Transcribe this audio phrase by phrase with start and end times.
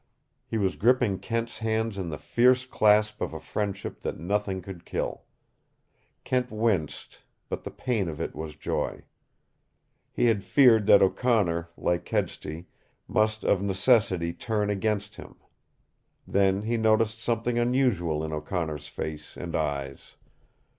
[0.47, 4.83] He was gripping Kent's hands in the fierce clasp of a friendship that nothing could
[4.83, 5.25] kill.
[6.23, 9.03] Kent winced, but the pain of it was joy.
[10.11, 12.65] He had feared that O'Connor, like Kedsty,
[13.07, 15.35] must of necessity turn against him.
[16.25, 20.15] Then he noticed something unusual in O'Connor's face and eyes.